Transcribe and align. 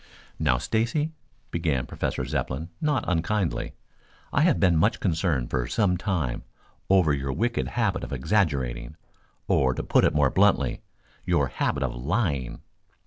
"Now, 0.39 0.57
Stacy," 0.57 1.11
began 1.51 1.85
Professor 1.85 2.25
Zepplin 2.25 2.69
not 2.81 3.03
unkindly, 3.05 3.75
"I 4.33 4.41
have 4.41 4.59
been 4.59 4.75
much 4.75 4.99
concerned 4.99 5.51
for 5.51 5.67
some 5.67 5.95
time 5.95 6.41
over 6.89 7.13
your 7.13 7.31
wicked 7.31 7.67
habit 7.67 8.03
of 8.03 8.11
exaggerating 8.11 8.95
or 9.47 9.75
to 9.75 9.83
put 9.83 10.03
it 10.03 10.15
more 10.15 10.31
bluntly 10.31 10.81
your 11.23 11.49
habit 11.49 11.83
of 11.83 11.93
lying." 11.95 12.63